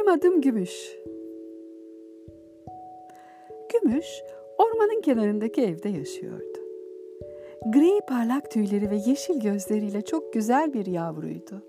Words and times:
Benim 0.00 0.12
adım 0.12 0.40
Gümüş. 0.40 0.98
Gümüş 3.72 4.06
ormanın 4.58 5.00
kenarındaki 5.00 5.62
evde 5.62 5.88
yaşıyordu. 5.88 6.58
Gri 7.66 8.00
parlak 8.08 8.50
tüyleri 8.50 8.90
ve 8.90 8.96
yeşil 9.06 9.40
gözleriyle 9.40 10.02
çok 10.02 10.32
güzel 10.32 10.72
bir 10.72 10.86
yavruydu. 10.86 11.62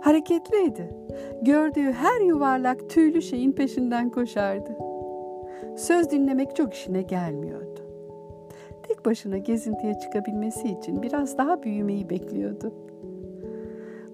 Hareketliydi. 0.00 0.88
Gördüğü 1.42 1.92
her 1.92 2.20
yuvarlak 2.20 2.90
tüylü 2.90 3.22
şeyin 3.22 3.52
peşinden 3.52 4.10
koşardı. 4.10 4.76
Söz 5.76 6.10
dinlemek 6.10 6.56
çok 6.56 6.74
işine 6.74 7.02
gelmiyordu. 7.02 7.80
Tek 8.82 9.04
başına 9.04 9.38
gezintiye 9.38 9.94
çıkabilmesi 9.94 10.68
için 10.68 11.02
biraz 11.02 11.38
daha 11.38 11.62
büyümeyi 11.62 12.10
bekliyordu. 12.10 12.72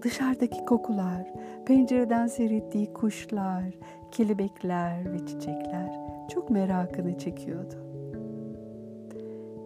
Dışarıdaki 0.03 0.65
kokular, 0.65 1.33
pencereden 1.67 2.27
seyrettiği 2.27 2.93
kuşlar, 2.93 3.65
kelebekler 4.11 5.13
ve 5.13 5.19
çiçekler 5.19 6.01
çok 6.29 6.51
merakını 6.51 7.19
çekiyordu. 7.19 7.75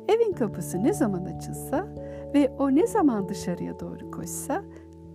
Evin 0.08 0.32
kapısı 0.32 0.84
ne 0.84 0.92
zaman 0.92 1.24
açılsa 1.24 1.86
ve 2.34 2.50
o 2.58 2.74
ne 2.74 2.86
zaman 2.86 3.28
dışarıya 3.28 3.80
doğru 3.80 4.10
koşsa 4.10 4.62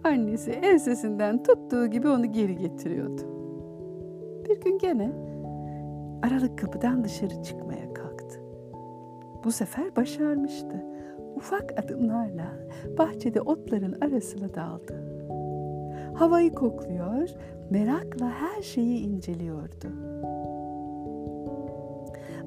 annesi 0.03 0.51
ensesinden 0.51 1.43
tuttuğu 1.43 1.87
gibi 1.87 2.07
onu 2.07 2.25
geri 2.31 2.57
getiriyordu. 2.57 3.21
Bir 4.49 4.61
gün 4.61 4.77
gene 4.77 5.11
aralık 6.23 6.59
kapıdan 6.59 7.03
dışarı 7.03 7.43
çıkmaya 7.43 7.93
kalktı. 7.93 8.41
Bu 9.43 9.51
sefer 9.51 9.95
başarmıştı. 9.95 10.96
Ufak 11.37 11.79
adımlarla 11.79 12.53
bahçede 12.97 13.41
otların 13.41 14.01
arasına 14.01 14.55
daldı. 14.55 15.03
Havayı 16.15 16.53
kokluyor, 16.53 17.29
merakla 17.69 18.29
her 18.29 18.61
şeyi 18.61 18.99
inceliyordu. 18.99 19.87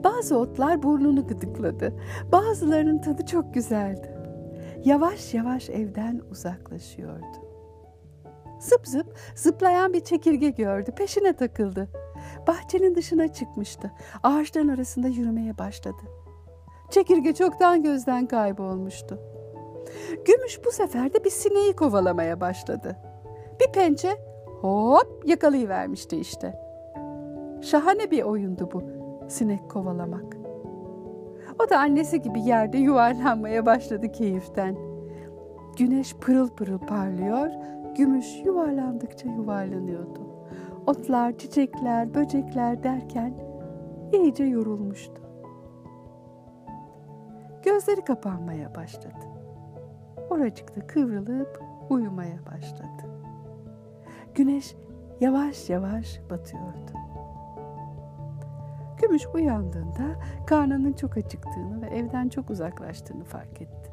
Bazı 0.05 0.38
otlar 0.38 0.82
burnunu 0.82 1.27
gıdıkladı. 1.27 1.94
Bazılarının 2.32 2.98
tadı 2.98 3.27
çok 3.27 3.55
güzeldi. 3.55 4.14
Yavaş 4.84 5.34
yavaş 5.34 5.70
evden 5.70 6.20
uzaklaşıyordu. 6.30 7.41
Zıp 8.60 8.86
zıp 8.86 9.19
zıplayan 9.34 9.92
bir 9.92 10.00
çekirge 10.00 10.50
gördü. 10.50 10.91
Peşine 10.97 11.32
takıldı. 11.32 11.88
Bahçenin 12.47 12.94
dışına 12.94 13.28
çıkmıştı. 13.28 13.92
Ağaçların 14.22 14.69
arasında 14.69 15.08
yürümeye 15.08 15.58
başladı. 15.58 16.02
Çekirge 16.91 17.34
çoktan 17.34 17.83
gözden 17.83 18.27
kaybolmuştu. 18.27 19.19
Gümüş 20.27 20.60
bu 20.64 20.70
sefer 20.70 21.14
de 21.14 21.24
bir 21.24 21.30
sineği 21.30 21.72
kovalamaya 21.72 22.41
başladı. 22.41 22.97
Bir 23.60 23.72
pençe 23.72 24.08
hop 24.60 25.22
yakalayıvermişti 25.27 26.16
işte. 26.16 26.60
Şahane 27.62 28.10
bir 28.10 28.22
oyundu 28.22 28.69
bu 28.72 28.82
sinek 29.28 29.70
kovalamak. 29.70 30.36
O 31.64 31.70
da 31.70 31.78
annesi 31.78 32.22
gibi 32.22 32.41
yerde 32.41 32.78
yuvarlanmaya 32.78 33.66
başladı 33.66 34.12
keyiften. 34.12 34.77
Güneş 35.77 36.14
pırıl 36.16 36.48
pırıl 36.48 36.78
parlıyor, 36.78 37.50
gümüş 37.97 38.27
yuvarlandıkça 38.44 39.28
yuvarlanıyordu. 39.28 40.20
Otlar, 40.86 41.38
çiçekler, 41.38 42.14
böcekler 42.14 42.82
derken 42.82 43.34
iyice 44.12 44.44
yorulmuştu. 44.44 45.29
Gözleri 47.70 48.04
kapanmaya 48.04 48.74
başladı. 48.74 49.26
Oracıkta 50.30 50.86
kıvrılıp 50.86 51.62
uyumaya 51.90 52.46
başladı. 52.46 53.10
Güneş 54.34 54.74
yavaş 55.20 55.70
yavaş 55.70 56.20
batıyordu. 56.31 56.92
Gümüş 59.03 59.26
uyandığında 59.34 60.16
karnının 60.47 60.92
çok 60.92 61.16
acıktığını 61.16 61.82
ve 61.82 61.86
evden 61.86 62.28
çok 62.28 62.50
uzaklaştığını 62.50 63.25
fark 63.25 63.62
etti. 63.62 63.91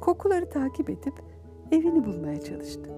Kokuları 0.00 0.50
takip 0.50 0.90
edip 0.90 1.14
evini 1.72 2.04
bulmaya 2.04 2.40
çalıştı. 2.40 2.90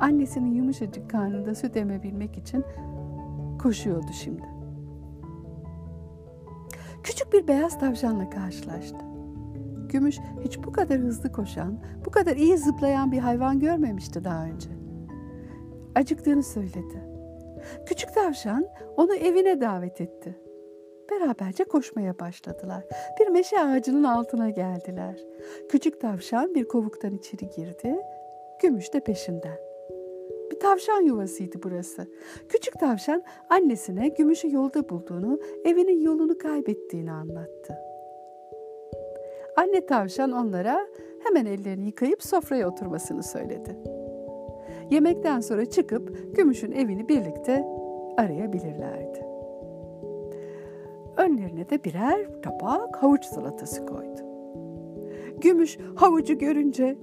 Annesinin 0.00 0.54
yumuşacık 0.54 1.10
karnında 1.10 1.54
süt 1.54 1.76
emebilmek 1.76 2.38
için 2.38 2.64
koşuyordu 3.62 4.12
şimdi. 4.12 4.44
Küçük 7.02 7.32
bir 7.32 7.48
beyaz 7.48 7.78
tavşanla 7.80 8.30
karşılaştı. 8.30 9.03
Gümüş 9.94 10.18
hiç 10.44 10.58
bu 10.64 10.72
kadar 10.72 10.98
hızlı 10.98 11.32
koşan, 11.32 11.78
bu 12.06 12.10
kadar 12.10 12.36
iyi 12.36 12.58
zıplayan 12.58 13.12
bir 13.12 13.18
hayvan 13.18 13.60
görmemişti 13.60 14.24
daha 14.24 14.44
önce. 14.44 14.68
Acıktığını 15.94 16.42
söyledi. 16.42 17.04
Küçük 17.86 18.14
tavşan 18.14 18.66
onu 18.96 19.14
evine 19.14 19.60
davet 19.60 20.00
etti. 20.00 20.38
Beraberce 21.10 21.64
koşmaya 21.64 22.18
başladılar. 22.18 22.84
Bir 23.20 23.28
meşe 23.28 23.60
ağacının 23.60 24.04
altına 24.04 24.50
geldiler. 24.50 25.20
Küçük 25.68 26.00
tavşan 26.00 26.54
bir 26.54 26.68
kovuktan 26.68 27.14
içeri 27.14 27.50
girdi, 27.56 27.96
gümüş 28.62 28.94
de 28.94 29.00
peşinden. 29.00 29.58
Bir 30.50 30.60
tavşan 30.60 31.00
yuvasıydı 31.00 31.56
burası. 31.62 32.06
Küçük 32.48 32.80
tavşan 32.80 33.22
annesine 33.50 34.08
gümüşü 34.08 34.52
yolda 34.54 34.88
bulduğunu, 34.88 35.40
evinin 35.64 36.00
yolunu 36.00 36.38
kaybettiğini 36.38 37.12
anlattı. 37.12 37.93
Anne 39.56 39.86
tavşan 39.86 40.32
onlara 40.32 40.80
hemen 41.24 41.46
ellerini 41.46 41.86
yıkayıp 41.86 42.22
sofraya 42.22 42.68
oturmasını 42.68 43.22
söyledi. 43.22 43.76
Yemekten 44.90 45.40
sonra 45.40 45.64
çıkıp 45.64 46.36
gümüşün 46.36 46.72
evini 46.72 47.08
birlikte 47.08 47.64
arayabilirlerdi. 48.16 49.26
Önlerine 51.16 51.70
de 51.70 51.84
birer 51.84 52.42
tabak 52.42 52.96
havuç 52.96 53.24
salatası 53.24 53.86
koydu. 53.86 54.20
Gümüş 55.40 55.78
havucu 55.94 56.38
görünce 56.38 56.98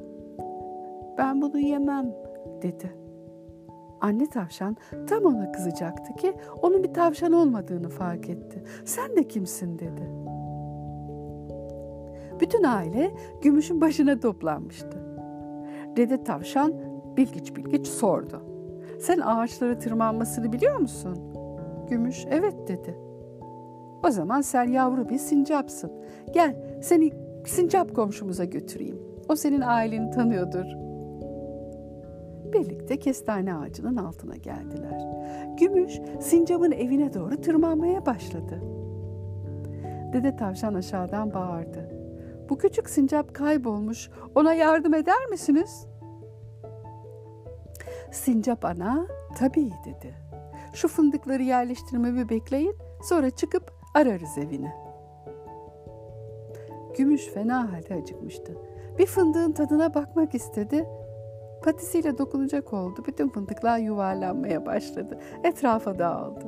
ben 1.17 1.41
bunu 1.41 1.59
yemem 1.59 2.16
dedi. 2.61 2.91
Anne 4.01 4.29
tavşan 4.29 4.78
tam 5.07 5.25
ona 5.25 5.51
kızacaktı 5.51 6.16
ki 6.16 6.34
onun 6.61 6.84
bir 6.84 6.94
tavşan 6.94 7.31
olmadığını 7.31 7.90
fark 7.90 8.29
etti. 8.29 8.63
Sen 8.85 9.16
de 9.16 9.28
kimsin 9.28 9.79
dedi. 9.79 10.01
Bütün 12.41 12.63
aile 12.63 13.12
gümüşün 13.41 13.81
başına 13.81 14.19
toplanmıştı. 14.19 14.97
Dede 15.96 16.24
tavşan 16.24 16.74
bilgiç 17.18 17.56
bilgiç 17.56 17.88
sordu. 17.88 18.41
Sen 19.00 19.19
ağaçlara 19.19 19.78
tırmanmasını 19.78 20.53
biliyor 20.53 20.79
musun? 20.79 21.18
Gümüş 21.90 22.25
evet 22.29 22.68
dedi. 22.68 22.97
O 24.07 24.12
zaman 24.12 24.41
sen 24.41 24.63
yavru 24.63 25.09
bir 25.09 25.18
sincapsın. 25.18 25.91
Gel 26.34 26.56
seni 26.81 27.12
sincap 27.46 27.96
komşumuza 27.96 28.46
götüreyim. 28.46 29.02
O 29.29 29.35
senin 29.35 29.62
aileni 29.62 30.12
tanıyordur. 30.12 30.66
Birlikte 32.53 33.00
kestane 33.00 33.56
ağacının 33.56 33.96
altına 33.96 34.35
geldiler. 34.35 35.08
Gümüş 35.59 36.00
sincapın 36.19 36.72
evine 36.72 37.13
doğru 37.13 37.41
tırmanmaya 37.41 38.06
başladı. 38.06 38.62
Dede 40.13 40.35
tavşan 40.35 40.73
aşağıdan 40.73 41.34
bağırdı. 41.34 41.91
Bu 42.51 42.57
küçük 42.57 42.89
sincap 42.89 43.34
kaybolmuş. 43.34 44.09
Ona 44.35 44.53
yardım 44.53 44.94
eder 44.94 45.25
misiniz? 45.29 45.88
Sincap 48.12 48.66
ana 48.66 49.07
tabii 49.38 49.72
dedi. 49.85 50.16
Şu 50.73 50.88
fındıkları 50.88 51.44
yerleştirmemi 51.44 52.29
bekleyin 52.29 52.75
sonra 53.03 53.29
çıkıp 53.29 53.72
ararız 53.95 54.38
evini. 54.38 54.72
Gümüş 56.97 57.25
fena 57.25 57.73
halde 57.73 57.95
acıkmıştı. 57.95 58.57
Bir 58.97 59.05
fındığın 59.05 59.52
tadına 59.52 59.93
bakmak 59.93 60.35
istedi. 60.35 60.85
Patisiyle 61.64 62.17
dokunacak 62.17 62.73
oldu. 62.73 63.03
Bütün 63.08 63.29
fındıklar 63.29 63.78
yuvarlanmaya 63.78 64.66
başladı. 64.66 65.20
Etrafa 65.43 65.99
dağıldı. 65.99 66.46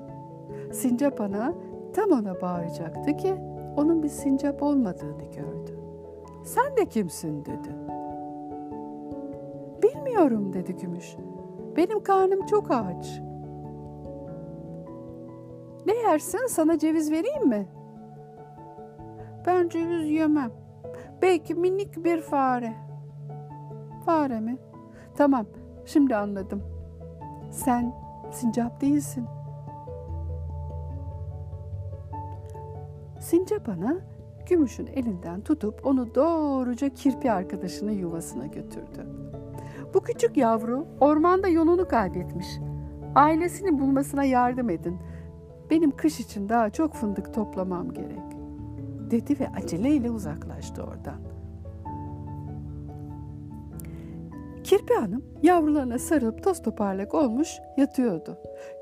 Sincap 0.73 1.21
ana 1.21 1.53
tam 1.93 2.11
ona 2.11 2.41
bağıracaktı 2.41 3.17
ki 3.17 3.35
onun 3.77 4.03
bir 4.03 4.09
sincap 4.09 4.63
olmadığını 4.63 5.23
gördü. 5.23 5.83
Sen 6.43 6.77
de 6.77 6.85
kimsin 6.85 7.45
dedi. 7.45 7.69
Bilmiyorum 9.83 10.53
dedi 10.53 10.75
Gümüş. 10.75 11.15
Benim 11.77 12.03
karnım 12.03 12.45
çok 12.45 12.71
aç. 12.71 13.21
Ne 15.85 15.95
yersin 15.95 16.47
sana 16.47 16.79
ceviz 16.79 17.11
vereyim 17.11 17.47
mi? 17.47 17.67
Ben 19.47 19.69
ceviz 19.69 20.09
yemem. 20.09 20.51
Belki 21.21 21.55
minik 21.55 22.03
bir 22.03 22.21
fare. 22.21 22.73
Fare 24.05 24.39
mi? 24.39 24.57
Tamam, 25.17 25.45
şimdi 25.85 26.15
anladım. 26.15 26.63
Sen 27.51 27.93
sincap 28.31 28.81
değilsin. 28.81 29.25
Sincap 33.19 33.69
ana 33.69 34.12
Gümüş'ün 34.49 34.87
elinden 34.87 35.41
tutup 35.41 35.85
onu 35.85 36.15
doğruca 36.15 36.89
kirpi 36.89 37.31
arkadaşının 37.31 37.91
yuvasına 37.91 38.45
götürdü. 38.45 39.07
Bu 39.93 40.01
küçük 40.01 40.37
yavru 40.37 40.87
ormanda 40.99 41.47
yolunu 41.47 41.87
kaybetmiş. 41.87 42.47
Ailesini 43.15 43.79
bulmasına 43.79 44.23
yardım 44.23 44.69
edin. 44.69 44.97
Benim 45.69 45.91
kış 45.91 46.19
için 46.19 46.49
daha 46.49 46.69
çok 46.69 46.93
fındık 46.93 47.33
toplamam 47.33 47.93
gerek. 47.93 48.19
Dedi 49.11 49.39
ve 49.39 49.47
aceleyle 49.49 50.11
uzaklaştı 50.11 50.83
oradan. 50.83 51.33
Kirpi 54.63 54.93
Hanım 54.93 55.23
yavrularına 55.43 55.99
sarılıp 55.99 56.43
toz 56.43 56.61
toparlak 56.61 57.13
olmuş 57.13 57.49
yatıyordu. 57.77 58.37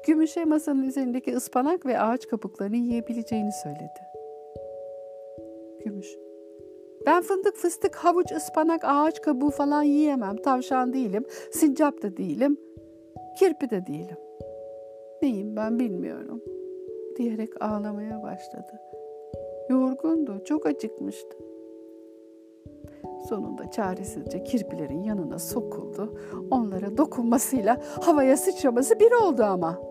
Gümüşe 0.08 0.46
masanın 0.46 0.84
üzerindeki 0.84 1.36
ıspanak 1.36 1.86
ve 1.86 2.00
ağaç 2.00 2.28
kabuklarını 2.28 2.78
yiyebileceğini 2.78 3.52
söyledi. 3.64 4.11
Gümüş. 5.86 6.08
Ben 7.06 7.22
fındık, 7.22 7.56
fıstık, 7.56 7.96
havuç, 7.96 8.32
ıspanak, 8.32 8.82
ağaç 8.84 9.22
kabuğu 9.22 9.50
falan 9.50 9.84
yiyemem. 9.84 10.38
Tavşan 10.38 10.94
değilim, 10.94 11.26
sincap 11.52 12.02
da 12.02 12.18
değilim, 12.18 12.58
kirpi 13.40 13.70
de 13.70 13.86
değilim. 13.88 14.18
Neyim 15.22 15.56
ben 15.56 15.80
bilmiyorum 15.80 16.42
diyerek 17.18 17.62
ağlamaya 17.62 18.24
başladı. 18.24 18.82
Yorgundu, 19.70 20.44
çok 20.44 20.66
acıkmıştı. 20.66 21.38
Sonunda 23.30 23.72
çaresizce 23.72 24.44
kirpilerin 24.44 25.04
yanına 25.04 25.40
sokuldu. 25.40 26.18
Onlara 26.52 26.98
dokunmasıyla 26.98 27.82
havaya 28.02 28.38
sıçraması 28.38 29.00
bir 29.00 29.12
oldu 29.12 29.44
ama. 29.44 29.82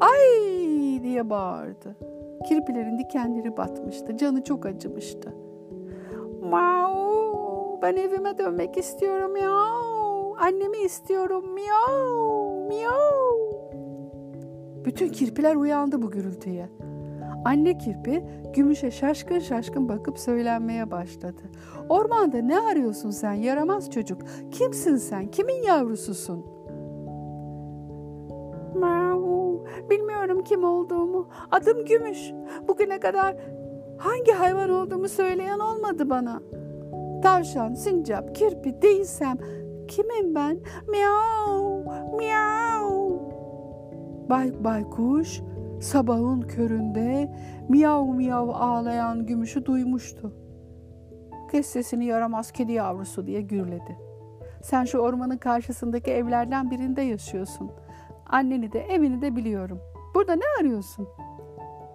Ay 0.00 1.02
diye 1.02 1.30
bağırdı. 1.30 1.96
Kirpilerin 2.42 2.98
dikenleri 2.98 3.56
batmıştı. 3.56 4.16
Canı 4.16 4.44
çok 4.44 4.66
acımıştı. 4.66 5.34
Mau, 6.42 7.82
ben 7.82 7.96
evime 7.96 8.38
dönmek 8.38 8.76
istiyorum 8.76 9.36
ya. 9.36 9.58
Annemi 10.38 10.78
istiyorum 10.78 11.44
miau, 11.54 12.66
miau. 12.68 13.72
Bütün 14.84 15.08
kirpiler 15.08 15.56
uyandı 15.56 16.02
bu 16.02 16.10
gürültüye. 16.10 16.68
Anne 17.44 17.78
kirpi 17.78 18.24
gümüşe 18.54 18.90
şaşkın 18.90 19.38
şaşkın 19.38 19.88
bakıp 19.88 20.18
söylenmeye 20.18 20.90
başladı. 20.90 21.42
Ormanda 21.88 22.38
ne 22.38 22.58
arıyorsun 22.60 23.10
sen 23.10 23.32
yaramaz 23.32 23.90
çocuk? 23.90 24.22
Kimsin 24.50 24.96
sen? 24.96 25.30
Kimin 25.30 25.62
yavrususun? 25.62 26.46
Bilmiyorum 29.90 30.44
kim 30.44 30.64
olduğumu. 30.64 31.28
Adım 31.50 31.84
Gümüş. 31.84 32.32
Bugüne 32.68 33.00
kadar 33.00 33.36
hangi 33.98 34.32
hayvan 34.32 34.70
olduğumu 34.70 35.08
söyleyen 35.08 35.58
olmadı 35.58 36.10
bana. 36.10 36.42
Tavşan, 37.22 37.74
sincap, 37.74 38.34
kirpi 38.34 38.82
değilsem 38.82 39.38
kimim 39.88 40.34
ben? 40.34 40.58
Miau, 40.88 41.84
miau. 42.18 43.20
Bay, 44.28 44.64
baykuş 44.64 45.40
sabahın 45.80 46.40
köründe 46.40 47.34
miyav 47.68 48.06
miyav 48.06 48.48
ağlayan 48.48 49.26
gümüşü 49.26 49.66
duymuştu. 49.66 50.32
Kes 51.50 51.66
sesini 51.66 52.04
yaramaz 52.04 52.52
kedi 52.52 52.72
yavrusu 52.72 53.26
diye 53.26 53.40
gürledi. 53.40 53.98
Sen 54.62 54.84
şu 54.84 54.98
ormanın 54.98 55.36
karşısındaki 55.36 56.10
evlerden 56.10 56.70
birinde 56.70 57.02
yaşıyorsun. 57.02 57.70
Anneni 58.32 58.72
de 58.72 58.80
evini 58.80 59.22
de 59.22 59.36
biliyorum. 59.36 59.80
Burada 60.14 60.34
ne 60.34 60.44
arıyorsun? 60.60 61.08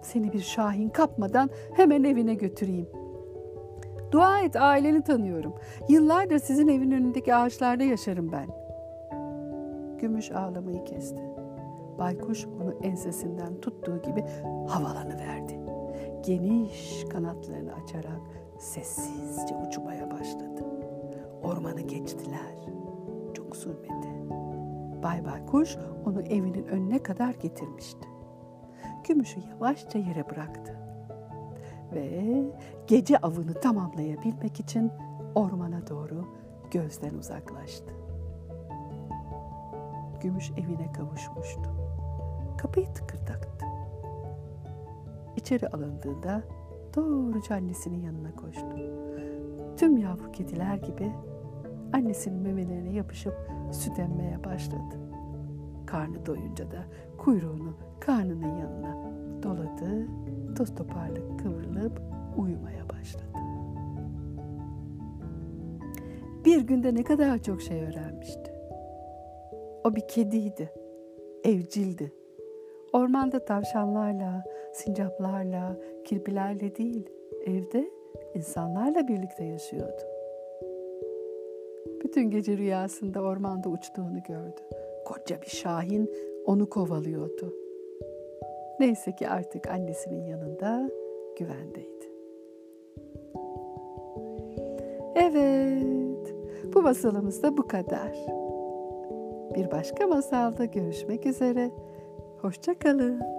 Seni 0.02 0.32
bir 0.32 0.40
şahin 0.40 0.88
kapmadan 0.88 1.50
hemen 1.72 2.04
evine 2.04 2.34
götüreyim. 2.34 2.88
Dua 4.12 4.40
et 4.40 4.56
aileni 4.56 5.02
tanıyorum. 5.02 5.54
Yıllardır 5.88 6.38
sizin 6.38 6.68
evin 6.68 6.90
önündeki 6.90 7.34
ağaçlarda 7.34 7.84
yaşarım 7.84 8.32
ben. 8.32 8.46
Gümüş 9.98 10.32
ağlamayı 10.32 10.84
kesti. 10.84 11.22
Baykuş 11.98 12.46
onu 12.46 12.74
ensesinden 12.82 13.60
tuttuğu 13.60 14.02
gibi 14.02 14.24
havalanıverdi. 14.68 15.60
Geniş 16.26 17.04
kanatlarını 17.10 17.72
açarak 17.72 18.20
sessizce 18.58 19.56
uçmaya 19.68 20.10
başladı. 20.10 20.64
Ormanı 21.42 21.80
geçtiler. 21.80 22.56
Çok 23.34 23.56
sürmedi. 23.56 24.17
Bay 25.02 25.24
Baykuş 25.24 25.76
onu 26.06 26.22
evinin 26.22 26.66
önüne 26.66 27.02
kadar 27.02 27.34
getirmişti. 27.34 28.08
Gümüşü 29.08 29.40
yavaşça 29.50 29.98
yere 29.98 30.30
bıraktı. 30.30 30.78
Ve 31.92 32.44
gece 32.86 33.18
avını 33.18 33.54
tamamlayabilmek 33.54 34.60
için 34.60 34.92
ormana 35.34 35.86
doğru 35.86 36.24
gözden 36.70 37.14
uzaklaştı. 37.14 37.94
Gümüş 40.20 40.50
evine 40.50 40.92
kavuşmuştu. 40.92 41.70
Kapıyı 42.58 42.86
tıkırdattı. 42.86 43.66
İçeri 45.36 45.68
alındığında 45.68 46.42
doğruca 46.96 47.56
annesinin 47.56 48.02
yanına 48.02 48.34
koştu. 48.36 48.76
Tüm 49.76 49.96
yavru 49.96 50.32
kediler 50.32 50.74
gibi 50.74 51.12
annesinin 51.92 52.38
memelerine 52.38 52.92
yapışıp 52.92 53.57
süt 53.72 53.98
emmeye 53.98 54.44
başladı. 54.44 54.98
Karnı 55.86 56.26
doyunca 56.26 56.70
da 56.70 56.84
kuyruğunu 57.18 57.74
karnının 58.00 58.56
yanına 58.58 58.96
doladı, 59.42 60.06
toz 60.56 60.74
toparlık 60.74 61.38
kıvrılıp 61.38 62.02
uyumaya 62.36 62.88
başladı. 62.88 63.24
Bir 66.44 66.60
günde 66.60 66.94
ne 66.94 67.04
kadar 67.04 67.42
çok 67.42 67.62
şey 67.62 67.82
öğrenmişti. 67.84 68.52
O 69.84 69.94
bir 69.94 70.08
kediydi, 70.08 70.72
evcildi. 71.44 72.12
Ormanda 72.92 73.44
tavşanlarla, 73.44 74.44
sincaplarla, 74.72 75.76
kirpilerle 76.04 76.76
değil, 76.76 77.06
evde 77.46 77.90
insanlarla 78.34 79.08
birlikte 79.08 79.44
yaşıyordu. 79.44 80.17
Bütün 82.04 82.30
gece 82.30 82.56
rüyasında 82.56 83.20
ormanda 83.22 83.68
uçtuğunu 83.68 84.22
gördü. 84.28 84.60
Koca 85.04 85.42
bir 85.42 85.50
şahin 85.50 86.10
onu 86.44 86.70
kovalıyordu. 86.70 87.54
Neyse 88.80 89.14
ki 89.16 89.28
artık 89.28 89.68
annesinin 89.68 90.24
yanında 90.24 90.90
güvendeydi. 91.38 92.12
Evet, 95.14 96.34
bu 96.74 96.82
masalımız 96.82 97.42
da 97.42 97.56
bu 97.56 97.68
kadar. 97.68 98.12
Bir 99.54 99.70
başka 99.70 100.06
masalda 100.06 100.64
görüşmek 100.64 101.26
üzere. 101.26 101.70
Hoşçakalın. 102.40 103.37